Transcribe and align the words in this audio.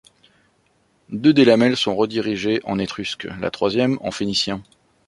Deux 1.09 1.31
des 1.31 1.45
lamelles 1.45 1.77
sont 1.77 1.95
rédigées 1.95 2.59
en 2.63 2.79
étrusque, 2.79 3.27
la 3.39 3.51
troisième 3.51 3.99
en 4.01 4.09
phénicien. 4.09 4.63